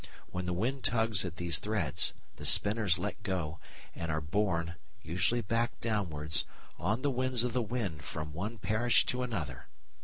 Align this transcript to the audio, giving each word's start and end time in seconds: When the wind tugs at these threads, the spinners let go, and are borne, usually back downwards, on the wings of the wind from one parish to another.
When 0.31 0.47
the 0.47 0.51
wind 0.53 0.83
tugs 0.83 1.25
at 1.25 1.35
these 1.35 1.59
threads, 1.59 2.13
the 2.37 2.45
spinners 2.47 2.97
let 2.97 3.21
go, 3.21 3.59
and 3.93 4.09
are 4.11 4.19
borne, 4.19 4.77
usually 5.03 5.41
back 5.41 5.79
downwards, 5.79 6.43
on 6.79 7.03
the 7.03 7.11
wings 7.11 7.43
of 7.43 7.53
the 7.53 7.61
wind 7.61 8.03
from 8.03 8.33
one 8.33 8.57
parish 8.57 9.05
to 9.05 9.21
another. 9.21 9.67